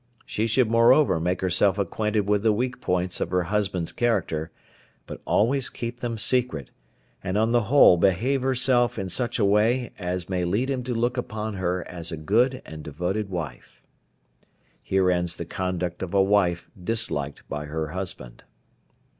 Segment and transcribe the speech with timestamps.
[0.25, 4.49] She should moreover make herself acquainted with the weak points of her husband's character,
[5.05, 6.71] but always keep them secret,
[7.23, 10.95] and on the whole behave herself in such an way as may lead him to
[10.95, 13.83] look upon her as a good and devoted wife.
[14.81, 18.43] Here ends the conduct of a wife disliked by her husband.